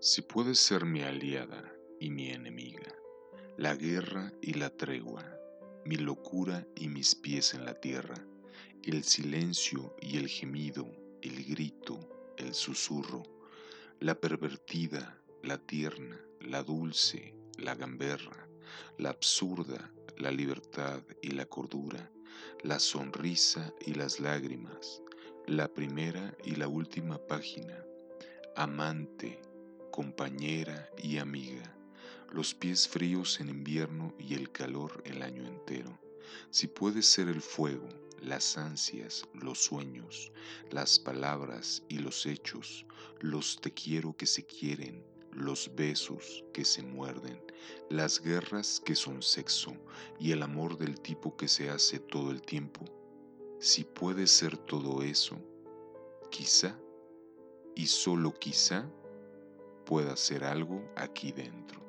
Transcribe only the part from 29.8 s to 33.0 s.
compañera y amiga, los pies